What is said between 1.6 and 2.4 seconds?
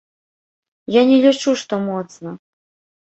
што моцна.